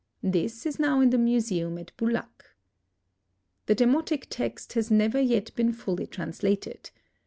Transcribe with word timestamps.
This 0.23 0.65
is 0.65 0.79
now 0.79 0.99
in 0.99 1.11
the 1.11 1.19
museum 1.19 1.77
at 1.77 1.95
Boulak. 1.95 2.55
The 3.67 3.75
demotic 3.75 4.23
text 4.31 4.73
has 4.73 4.89
never 4.89 5.21
yet 5.21 5.53
been 5.55 5.71
fully 5.71 6.07
translated. 6.07 6.89